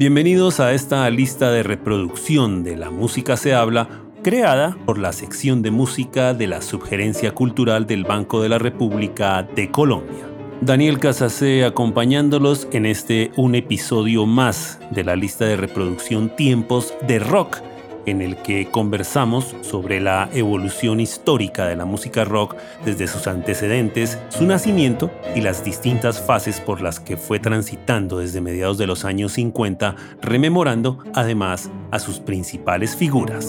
[0.00, 3.86] Bienvenidos a esta lista de reproducción de La Música se habla,
[4.22, 9.42] creada por la sección de música de la Subgerencia Cultural del Banco de la República
[9.42, 10.26] de Colombia.
[10.62, 17.18] Daniel Casacé acompañándolos en este un episodio más de la lista de reproducción Tiempos de
[17.18, 17.58] Rock
[18.06, 24.18] en el que conversamos sobre la evolución histórica de la música rock desde sus antecedentes,
[24.28, 29.04] su nacimiento y las distintas fases por las que fue transitando desde mediados de los
[29.04, 33.48] años 50, rememorando además a sus principales figuras.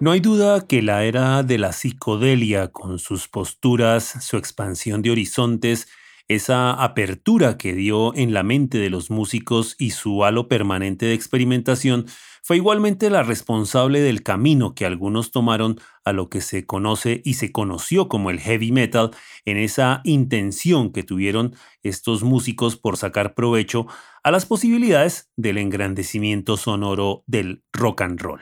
[0.00, 5.10] No hay duda que la era de la psicodelia, con sus posturas, su expansión de
[5.10, 5.88] horizontes,
[6.30, 11.14] esa apertura que dio en la mente de los músicos y su halo permanente de
[11.14, 12.06] experimentación
[12.44, 17.34] fue igualmente la responsable del camino que algunos tomaron a lo que se conoce y
[17.34, 19.10] se conoció como el heavy metal
[19.44, 23.88] en esa intención que tuvieron estos músicos por sacar provecho
[24.22, 28.40] a las posibilidades del engrandecimiento sonoro del rock and roll.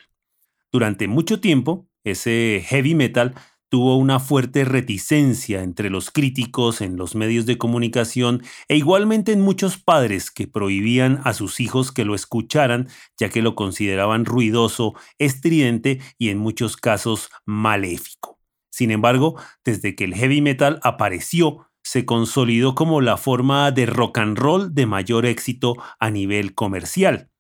[0.71, 3.35] Durante mucho tiempo, ese heavy metal
[3.69, 9.41] tuvo una fuerte reticencia entre los críticos en los medios de comunicación e igualmente en
[9.41, 14.95] muchos padres que prohibían a sus hijos que lo escucharan ya que lo consideraban ruidoso,
[15.19, 18.39] estridente y en muchos casos maléfico.
[18.71, 24.19] Sin embargo, desde que el heavy metal apareció, se consolidó como la forma de rock
[24.19, 27.31] and roll de mayor éxito a nivel comercial.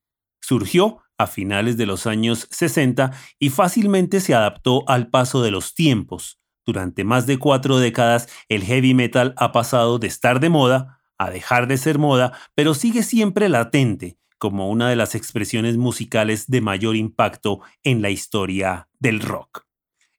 [0.40, 5.74] Surgió a finales de los años 60 y fácilmente se adaptó al paso de los
[5.74, 6.40] tiempos.
[6.64, 11.30] Durante más de cuatro décadas, el heavy metal ha pasado de estar de moda a
[11.30, 16.60] dejar de ser moda, pero sigue siempre latente como una de las expresiones musicales de
[16.60, 19.66] mayor impacto en la historia del rock.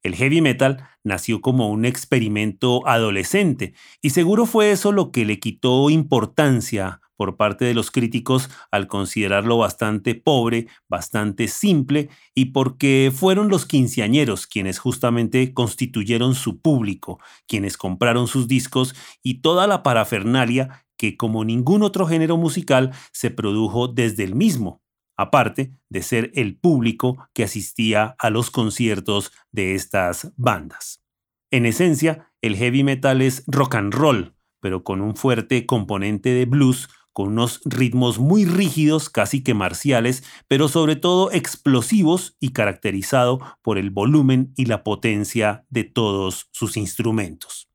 [0.04, 5.40] El heavy metal nació como un experimento adolescente y seguro fue eso lo que le
[5.40, 13.12] quitó importancia por parte de los críticos al considerarlo bastante pobre, bastante simple y porque
[13.14, 19.84] fueron los quinceañeros quienes justamente constituyeron su público, quienes compraron sus discos y toda la
[19.84, 24.82] parafernalia que como ningún otro género musical se produjo desde el mismo,
[25.18, 31.04] aparte de ser el público que asistía a los conciertos de estas bandas.
[31.52, 36.46] En esencia, el heavy metal es rock and roll, pero con un fuerte componente de
[36.46, 43.40] blues con unos ritmos muy rígidos, casi que marciales, pero sobre todo explosivos y caracterizado
[43.62, 47.70] por el volumen y la potencia de todos sus instrumentos.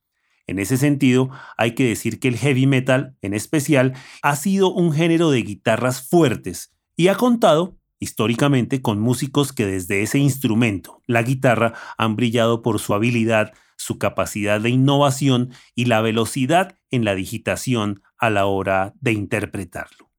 [0.47, 4.93] En ese sentido, hay que decir que el heavy metal, en especial, ha sido un
[4.93, 11.23] género de guitarras fuertes y ha contado históricamente con músicos que desde ese instrumento, la
[11.23, 17.15] guitarra, han brillado por su habilidad, su capacidad de innovación y la velocidad en la
[17.15, 20.11] digitación a la hora de interpretarlo.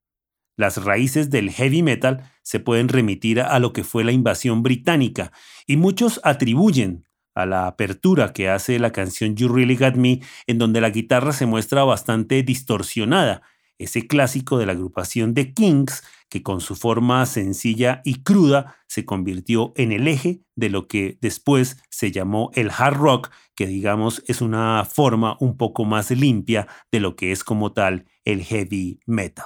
[0.57, 5.31] Las raíces del heavy metal se pueden remitir a lo que fue la invasión británica
[5.67, 10.57] y muchos atribuyen a la apertura que hace la canción You Really Got Me, en
[10.57, 13.41] donde la guitarra se muestra bastante distorsionada,
[13.77, 16.01] ese clásico de la agrupación de Kings
[16.35, 21.17] que con su forma sencilla y cruda se convirtió en el eje de lo que
[21.21, 26.67] después se llamó el hard rock, que digamos es una forma un poco más limpia
[26.91, 29.45] de lo que es como tal el heavy metal.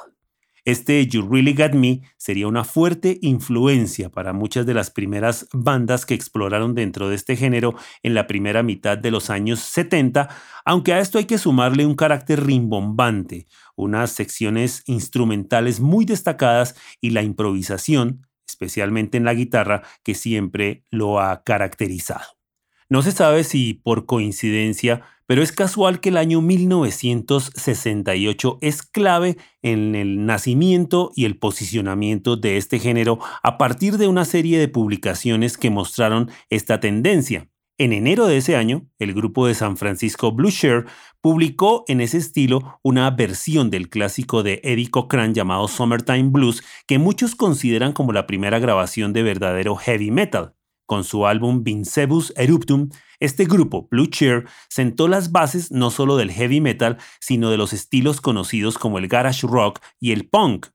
[0.66, 6.06] Este You Really Got Me sería una fuerte influencia para muchas de las primeras bandas
[6.06, 10.30] que exploraron dentro de este género en la primera mitad de los años 70,
[10.66, 17.12] aunque a esto hay que sumarle un carácter rimbombante, unas secciones instrumentales muy destacadas y
[17.12, 22.40] la improvisación, especialmente en la guitarra, que siempre lo ha caracterizado.
[22.90, 29.37] No se sabe si por coincidencia pero es casual que el año 1968 es clave
[29.61, 34.70] en el nacimiento y el posicionamiento de este género a partir de una serie de
[34.70, 37.47] publicaciones que mostraron esta tendencia.
[37.78, 40.85] En enero de ese año, el grupo de San Francisco Blue Share
[41.22, 46.97] publicó en ese estilo una versión del clásico de Eddie Cochran llamado Summertime Blues, que
[46.97, 50.55] muchos consideran como la primera grabación de verdadero heavy metal.
[50.90, 52.90] Con su álbum Vincebus Eruptum,
[53.20, 57.74] este grupo, Blue Cheer, sentó las bases no solo del heavy metal, sino de los
[57.74, 60.66] estilos conocidos como el garage rock y el punk.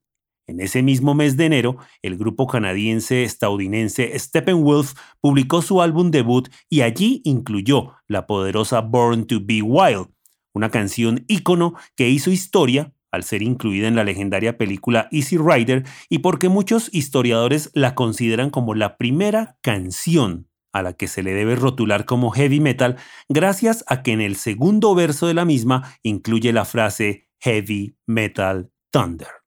[0.46, 6.82] En ese mismo mes de enero, el grupo canadiense-estadounidense Steppenwolf publicó su álbum debut y
[6.82, 10.10] allí incluyó la poderosa Born to Be Wild,
[10.52, 15.84] una canción ícono que hizo historia al ser incluida en la legendaria película Easy Rider
[16.08, 21.32] y porque muchos historiadores la consideran como la primera canción a la que se le
[21.32, 22.96] debe rotular como heavy metal
[23.28, 28.70] gracias a que en el segundo verso de la misma incluye la frase Heavy Metal
[28.90, 29.43] Thunder.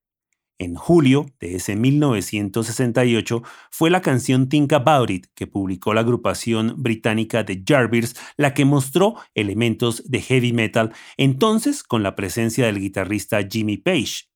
[0.60, 6.74] En julio de ese 1968 fue la canción Think About It que publicó la agrupación
[6.78, 12.80] británica The Jarvis la que mostró elementos de heavy metal, entonces con la presencia del
[12.80, 14.30] guitarrista Jimmy Page.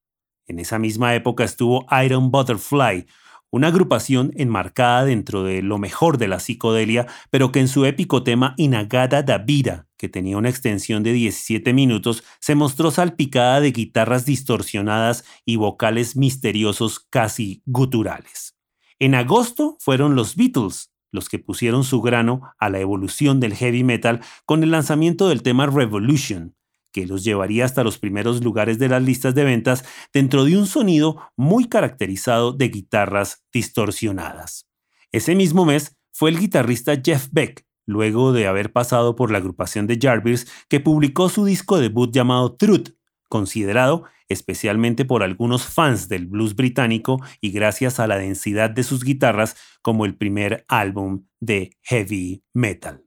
[0.45, 3.07] En esa misma época estuvo Iron Butterfly,
[3.51, 8.24] una agrupación enmarcada dentro de lo mejor de la psicodelia, pero que en su épico
[8.24, 13.71] tema Inagada da Vida, que tenía una extensión de 17 minutos, se mostró salpicada de
[13.71, 18.57] guitarras distorsionadas y vocales misteriosos casi guturales.
[19.00, 23.83] En agosto fueron los Beatles los que pusieron su grano a la evolución del heavy
[23.83, 26.56] metal con el lanzamiento del tema Revolution,
[26.91, 29.83] que los llevaría hasta los primeros lugares de las listas de ventas
[30.13, 34.67] dentro de un sonido muy caracterizado de guitarras distorsionadas.
[35.11, 39.88] Ese mismo mes fue el guitarrista Jeff Beck, luego de haber pasado por la agrupación
[39.88, 42.89] de Jarvis, que publicó su disco debut llamado Truth,
[43.29, 49.03] considerado especialmente por algunos fans del blues británico y gracias a la densidad de sus
[49.03, 53.03] guitarras como el primer álbum de heavy metal.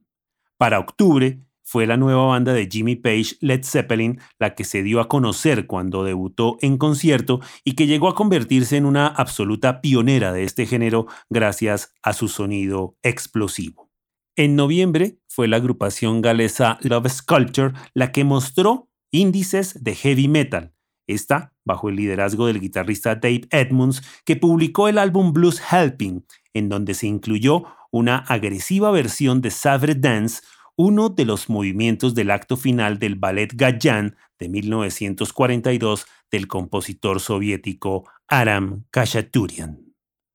[0.57, 5.01] Para octubre, fue la nueva banda de Jimmy Page, Led Zeppelin, la que se dio
[5.01, 10.31] a conocer cuando debutó en concierto y que llegó a convertirse en una absoluta pionera
[10.31, 13.91] de este género gracias a su sonido explosivo.
[14.35, 20.73] En noviembre fue la agrupación galesa Love Sculpture la que mostró índices de heavy metal,
[21.07, 26.69] esta bajo el liderazgo del guitarrista Dave Edmunds, que publicó el álbum Blues Helping, en
[26.69, 30.41] donde se incluyó una agresiva versión de Savage Dance,
[30.77, 38.09] uno de los movimientos del acto final del ballet Gajan de 1942 del compositor soviético
[38.27, 39.93] Aram Khachaturian.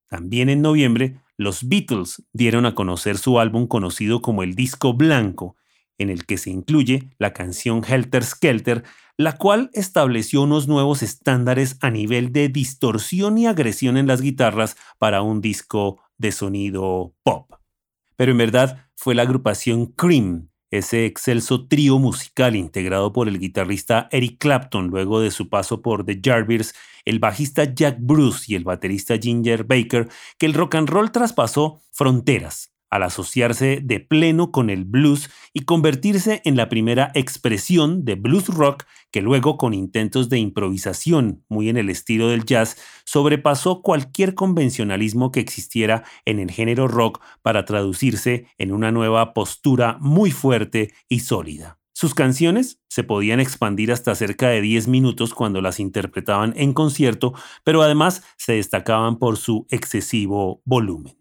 [0.09, 5.55] También en noviembre, los Beatles dieron a conocer su álbum conocido como el Disco Blanco,
[5.97, 8.83] en el que se incluye la canción Helter Skelter,
[9.17, 14.75] la cual estableció unos nuevos estándares a nivel de distorsión y agresión en las guitarras
[14.97, 17.60] para un disco de sonido pop.
[18.21, 24.09] Pero en verdad fue la agrupación Cream, ese excelso trío musical integrado por el guitarrista
[24.11, 28.63] Eric Clapton luego de su paso por The Jarvis, el bajista Jack Bruce y el
[28.63, 30.07] baterista Ginger Baker,
[30.37, 35.61] que el rock and roll traspasó fronteras al asociarse de pleno con el blues y
[35.61, 41.69] convertirse en la primera expresión de blues rock que luego con intentos de improvisación muy
[41.69, 47.65] en el estilo del jazz sobrepasó cualquier convencionalismo que existiera en el género rock para
[47.65, 51.79] traducirse en una nueva postura muy fuerte y sólida.
[51.93, 57.33] Sus canciones se podían expandir hasta cerca de 10 minutos cuando las interpretaban en concierto,
[57.63, 61.20] pero además se destacaban por su excesivo volumen.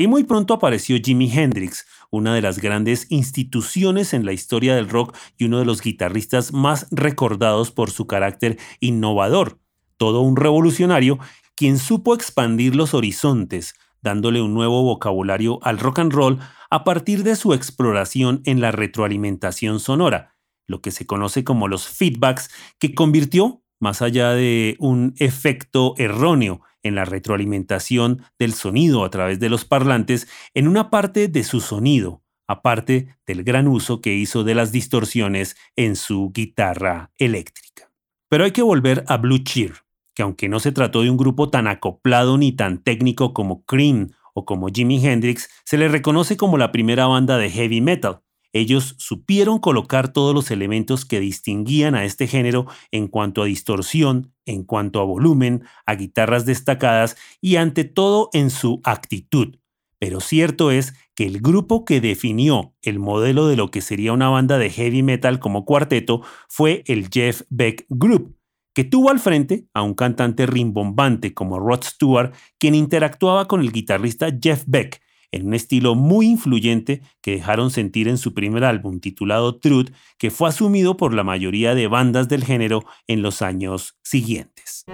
[0.00, 4.88] Y muy pronto apareció Jimi Hendrix, una de las grandes instituciones en la historia del
[4.88, 9.58] rock y uno de los guitarristas más recordados por su carácter innovador,
[9.98, 11.18] todo un revolucionario,
[11.54, 16.38] quien supo expandir los horizontes, dándole un nuevo vocabulario al rock and roll
[16.70, 20.34] a partir de su exploración en la retroalimentación sonora,
[20.66, 22.48] lo que se conoce como los feedbacks,
[22.78, 29.40] que convirtió, más allá de un efecto erróneo, en la retroalimentación del sonido a través
[29.40, 34.44] de los parlantes en una parte de su sonido, aparte del gran uso que hizo
[34.44, 37.90] de las distorsiones en su guitarra eléctrica.
[38.28, 39.74] Pero hay que volver a Blue Cheer,
[40.14, 44.10] que aunque no se trató de un grupo tan acoplado ni tan técnico como Cream
[44.34, 48.94] o como Jimi Hendrix, se le reconoce como la primera banda de heavy metal, ellos
[48.98, 54.64] supieron colocar todos los elementos que distinguían a este género en cuanto a distorsión, en
[54.64, 59.56] cuanto a volumen, a guitarras destacadas y ante todo en su actitud.
[60.00, 64.30] Pero cierto es que el grupo que definió el modelo de lo que sería una
[64.30, 68.34] banda de heavy metal como cuarteto fue el Jeff Beck Group,
[68.74, 73.72] que tuvo al frente a un cantante rimbombante como Rod Stewart, quien interactuaba con el
[73.72, 75.02] guitarrista Jeff Beck,
[75.32, 80.30] en un estilo muy influyente que dejaron sentir en su primer álbum titulado Truth, que
[80.30, 84.84] fue asumido por la mayoría de bandas del género en los años siguientes.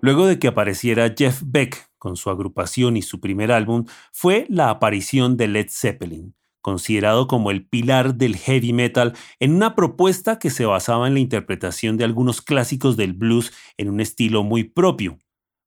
[0.00, 4.68] Luego de que apareciera Jeff Beck con su agrupación y su primer álbum, fue la
[4.68, 10.50] aparición de Led Zeppelin, considerado como el pilar del heavy metal en una propuesta que
[10.50, 15.16] se basaba en la interpretación de algunos clásicos del blues en un estilo muy propio,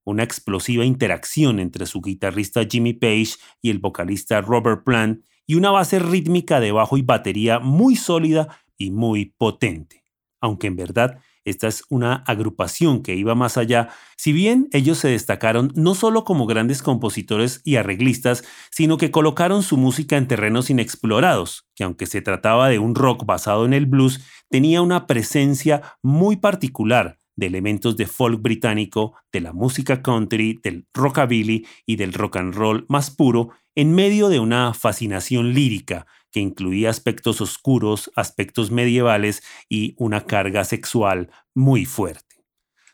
[0.04, 5.72] una explosiva interacción entre su guitarrista Jimmy Page y el vocalista Robert Plant y una
[5.72, 10.04] base rítmica de bajo y batería muy sólida y muy potente.
[10.40, 11.18] Aunque en verdad
[11.48, 16.26] esta es una agrupación que iba más allá, si bien ellos se destacaron no solo
[16.26, 22.06] como grandes compositores y arreglistas, sino que colocaron su música en terrenos inexplorados, que aunque
[22.06, 27.46] se trataba de un rock basado en el blues, tenía una presencia muy particular de
[27.46, 32.86] elementos de folk británico, de la música country, del rockabilly y del rock and roll
[32.90, 39.96] más puro, en medio de una fascinación lírica que incluía aspectos oscuros, aspectos medievales y
[39.98, 42.46] una carga sexual muy fuerte.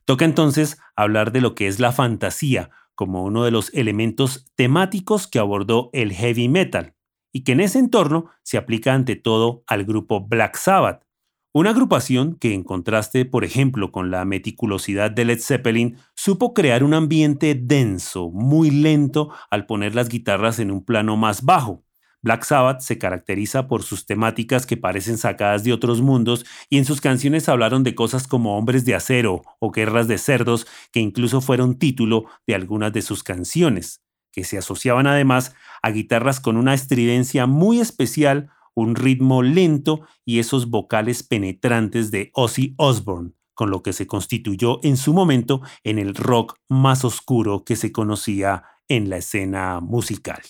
[0.05, 5.27] Toca entonces hablar de lo que es la fantasía como uno de los elementos temáticos
[5.27, 6.95] que abordó el heavy metal,
[7.33, 11.03] y que en ese entorno se aplica ante todo al grupo Black Sabbath,
[11.51, 16.81] una agrupación que, en contraste, por ejemplo, con la meticulosidad de Led Zeppelin, supo crear
[16.81, 21.83] un ambiente denso, muy lento, al poner las guitarras en un plano más bajo.
[22.23, 26.85] Black Sabbath se caracteriza por sus temáticas que parecen sacadas de otros mundos y en
[26.85, 31.41] sus canciones hablaron de cosas como hombres de acero o guerras de cerdos, que incluso
[31.41, 34.01] fueron título de algunas de sus canciones,
[34.31, 40.39] que se asociaban además a guitarras con una estridencia muy especial un ritmo lento y
[40.39, 45.99] esos vocales penetrantes de Ozzy Osbourne, con lo que se constituyó en su momento en
[45.99, 50.41] el rock más oscuro que se conocía en la escena musical.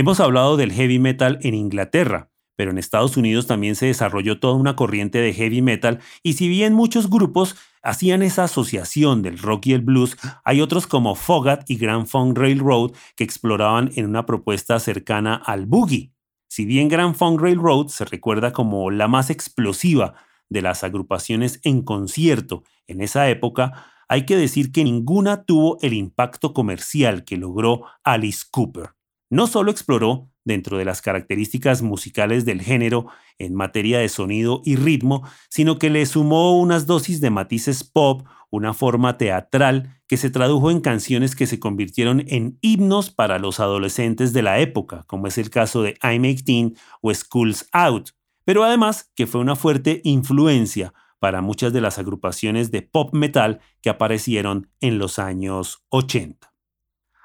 [0.00, 4.54] Hemos hablado del heavy metal en Inglaterra, pero en Estados Unidos también se desarrolló toda
[4.54, 9.66] una corriente de heavy metal y si bien muchos grupos hacían esa asociación del rock
[9.66, 14.24] y el blues, hay otros como Fogat y Grand Funk Railroad que exploraban en una
[14.24, 16.14] propuesta cercana al boogie.
[16.48, 20.14] Si bien Grand Funk Railroad se recuerda como la más explosiva
[20.48, 25.92] de las agrupaciones en concierto en esa época, hay que decir que ninguna tuvo el
[25.92, 28.94] impacto comercial que logró Alice Cooper.
[29.30, 33.06] No solo exploró dentro de las características musicales del género
[33.38, 38.26] en materia de sonido y ritmo, sino que le sumó unas dosis de matices pop,
[38.50, 43.60] una forma teatral que se tradujo en canciones que se convirtieron en himnos para los
[43.60, 48.10] adolescentes de la época, como es el caso de I'm 18 o School's Out,
[48.44, 53.60] pero además que fue una fuerte influencia para muchas de las agrupaciones de pop metal
[53.80, 56.49] que aparecieron en los años 80.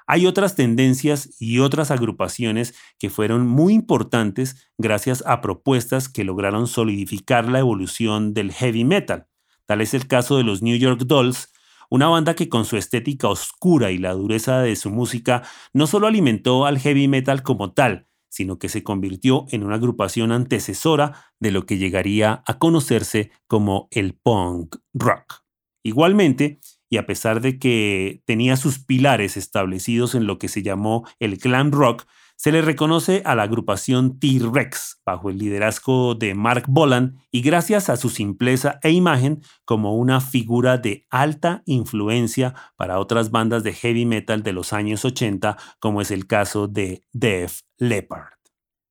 [0.06, 6.68] Hay otras tendencias y otras agrupaciones que fueron muy importantes gracias a propuestas que lograron
[6.68, 9.26] solidificar la evolución del heavy metal.
[9.66, 11.52] Tal es el caso de los New York Dolls,
[11.90, 16.06] una banda que con su estética oscura y la dureza de su música no solo
[16.06, 21.50] alimentó al heavy metal como tal, sino que se convirtió en una agrupación antecesora de
[21.50, 25.42] lo que llegaría a conocerse como el punk rock.
[25.82, 31.06] Igualmente, y a pesar de que tenía sus pilares establecidos en lo que se llamó
[31.18, 32.06] el glam rock,
[32.38, 37.88] se le reconoce a la agrupación T-Rex bajo el liderazgo de Mark Bolan y gracias
[37.88, 43.72] a su simpleza e imagen como una figura de alta influencia para otras bandas de
[43.72, 48.36] heavy metal de los años 80 como es el caso de Def Leppard.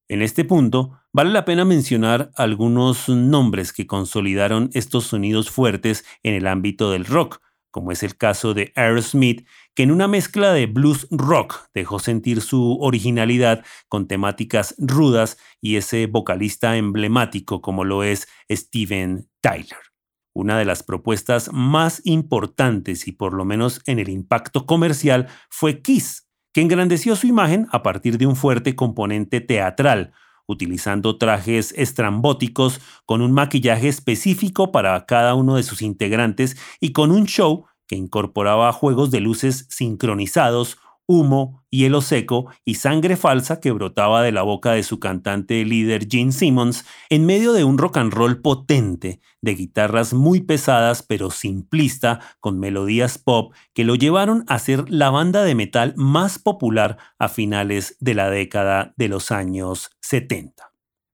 [0.07, 6.35] En este punto, vale la pena mencionar algunos nombres que consolidaron estos sonidos fuertes en
[6.35, 7.41] el ámbito del rock,
[7.75, 12.39] como es el caso de Aerosmith, que en una mezcla de blues rock dejó sentir
[12.39, 19.77] su originalidad con temáticas rudas y ese vocalista emblemático como lo es Steven Tyler.
[20.33, 25.81] Una de las propuestas más importantes y por lo menos en el impacto comercial fue
[25.81, 30.13] Kiss, que engrandeció su imagen a partir de un fuerte componente teatral,
[30.47, 37.11] utilizando trajes estrambóticos con un maquillaje específico para cada uno de sus integrantes y con
[37.11, 43.71] un show que incorporaba juegos de luces sincronizados, humo, hielo seco y sangre falsa que
[43.71, 47.97] brotaba de la boca de su cantante líder Gene Simmons en medio de un rock
[47.97, 54.43] and roll potente, de guitarras muy pesadas pero simplista, con melodías pop que lo llevaron
[54.47, 59.31] a ser la banda de metal más popular a finales de la década de los
[59.31, 60.71] años 70.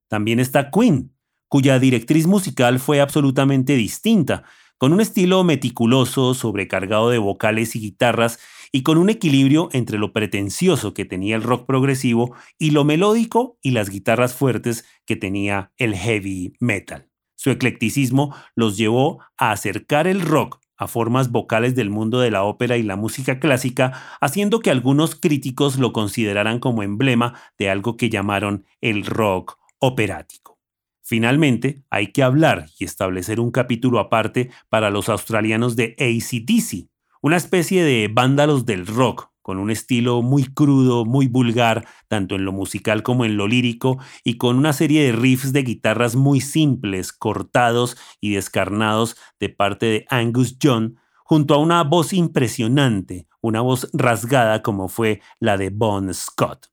[0.07, 1.13] También está Queen,
[1.48, 4.43] cuya directriz musical fue absolutamente distinta,
[4.77, 8.39] con un estilo meticuloso, sobrecargado de vocales y guitarras,
[8.72, 13.58] y con un equilibrio entre lo pretencioso que tenía el rock progresivo y lo melódico
[13.62, 17.10] y las guitarras fuertes que tenía el heavy metal.
[17.36, 22.44] Su eclecticismo los llevó a acercar el rock a formas vocales del mundo de la
[22.44, 27.98] ópera y la música clásica, haciendo que algunos críticos lo consideraran como emblema de algo
[27.98, 30.60] que llamaron el rock operático.
[31.04, 36.90] Finalmente, hay que hablar y establecer un capítulo aparte para los australianos de ACDC,
[37.22, 42.46] una especie de vándalos del rock, con un estilo muy crudo, muy vulgar, tanto en
[42.46, 46.42] lo musical como en lo lírico, y con una serie de riffs de guitarras muy
[46.42, 53.62] simples, cortados y descarnados de parte de Angus John, junto a una voz impresionante, una
[53.62, 56.68] voz rasgada como fue la de Bon Scott.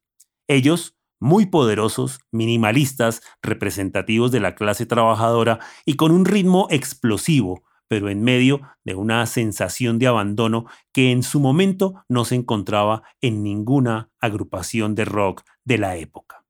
[0.47, 8.07] Ellos, muy poderosos, minimalistas, representativos de la clase trabajadora y con un ritmo explosivo, pero
[8.09, 13.43] en medio de una sensación de abandono que en su momento no se encontraba en
[13.43, 16.45] ninguna agrupación de rock de la época.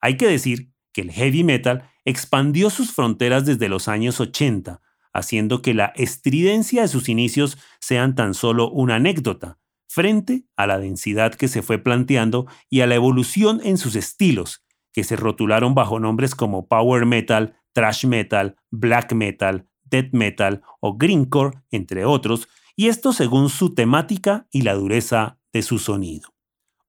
[0.00, 4.82] Hay que decir que el heavy metal expandió sus fronteras desde los años 80,
[5.14, 10.78] haciendo que la estridencia de sus inicios sean tan solo una anécdota, frente a la
[10.78, 15.74] densidad que se fue planteando y a la evolución en sus estilos, que se rotularon
[15.74, 22.48] bajo nombres como power metal, thrash metal, black metal, death metal o greencore, entre otros,
[22.76, 26.34] y esto según su temática y la dureza de su sonido.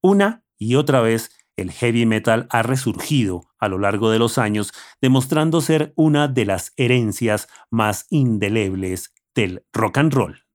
[0.02, 4.72] Una y otra vez, el heavy metal ha resurgido a lo largo de los años,
[5.02, 10.46] demostrando ser una de las herencias más indelebles del rock and roll.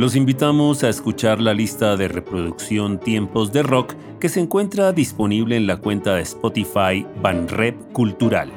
[0.00, 5.56] Los invitamos a escuchar la lista de reproducción Tiempos de Rock que se encuentra disponible
[5.56, 8.50] en la cuenta de Spotify Banrep Cultural.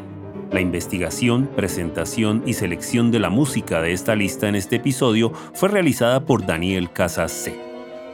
[0.54, 5.68] La investigación, presentación y selección de la música de esta lista en este episodio fue
[5.68, 7.54] realizada por Daniel Casas C.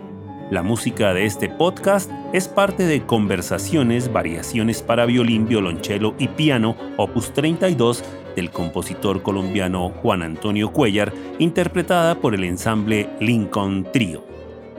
[0.51, 6.77] La música de este podcast es parte de Conversaciones, Variaciones para violín, violonchelo y piano,
[6.97, 8.03] opus 32
[8.35, 14.23] del compositor colombiano Juan Antonio Cuellar, interpretada por el ensamble Lincoln Trio.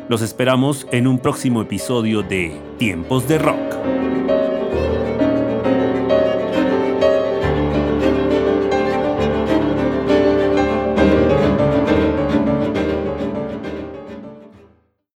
[0.09, 3.95] Los esperamos en un próximo episodio de Tiempos de Rock.